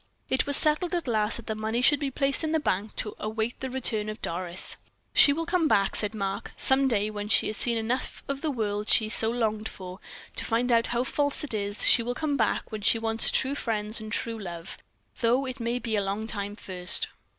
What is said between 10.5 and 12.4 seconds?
out how false it is; she will come